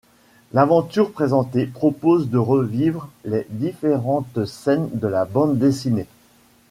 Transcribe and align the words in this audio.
L'aventure 0.53 1.11
présentée 1.11 1.67
propose 1.67 2.31
de 2.31 2.39
revivre 2.39 3.07
les 3.23 3.45
différentes 3.51 4.45
scènes 4.45 4.89
de 4.93 5.05
la 5.07 5.25
bande 5.25 5.59
dessinée. 5.59 6.07